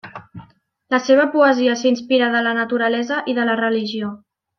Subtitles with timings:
[0.93, 4.11] La seva poesia s'inspira de la naturalesa i de la religió.